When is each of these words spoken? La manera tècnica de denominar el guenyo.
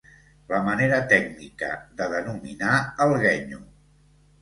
La 0.51 0.61
manera 0.67 1.01
tècnica 1.11 1.71
de 2.01 2.09
denominar 2.17 2.83
el 3.07 3.19
guenyo. 3.29 3.65